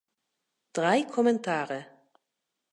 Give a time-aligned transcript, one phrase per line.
[0.77, 1.85] Drei Kommentare.